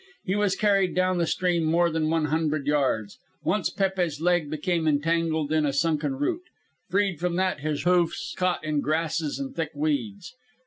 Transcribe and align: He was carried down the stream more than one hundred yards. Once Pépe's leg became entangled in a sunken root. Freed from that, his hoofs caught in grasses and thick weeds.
He 0.25 0.35
was 0.35 0.55
carried 0.55 0.95
down 0.95 1.19
the 1.19 1.27
stream 1.27 1.63
more 1.63 1.91
than 1.91 2.09
one 2.09 2.25
hundred 2.25 2.65
yards. 2.65 3.19
Once 3.43 3.69
Pépe's 3.69 4.19
leg 4.19 4.49
became 4.49 4.87
entangled 4.87 5.51
in 5.51 5.63
a 5.63 5.71
sunken 5.71 6.15
root. 6.15 6.41
Freed 6.89 7.19
from 7.19 7.35
that, 7.35 7.59
his 7.59 7.83
hoofs 7.83 8.33
caught 8.35 8.63
in 8.63 8.79
grasses 8.81 9.37
and 9.37 9.55
thick 9.55 9.69
weeds. 9.75 10.33